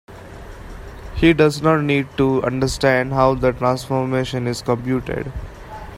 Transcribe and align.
He 1.13 1.31
does 1.31 1.61
not 1.61 1.83
need 1.83 2.07
to 2.17 2.41
understand 2.41 3.13
how 3.13 3.35
the 3.35 3.51
transformation 3.51 4.47
is 4.47 4.63
computed. 4.63 5.31